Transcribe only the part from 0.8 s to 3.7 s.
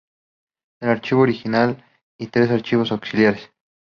archivo original y tres archivos auxiliares.